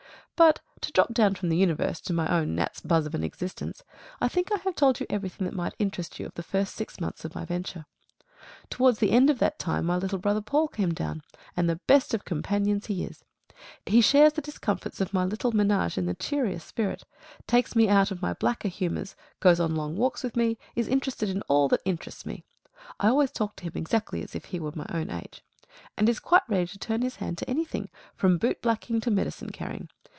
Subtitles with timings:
[0.43, 3.83] But to drop down from the universe to my own gnat's buzz of an existence,
[4.19, 6.99] I think I have told you everything that might interest you of the first six
[6.99, 7.85] months of my venture.
[8.71, 11.21] Towards the end of that time my little brother Paul came down
[11.55, 13.23] and the best of companions he is!
[13.85, 17.03] He shares the discomforts of my little menage in the cheeriest spirit,
[17.45, 21.43] takes me out of my blacker humours, goes long walks with me, is interested in
[21.49, 22.43] all that interests me
[22.99, 25.43] (I always talk to him exactly as if he were of my own age),
[25.95, 29.51] and is quite ready to turn his hand to anything, from boot blacking to medicine
[29.51, 29.87] carrying.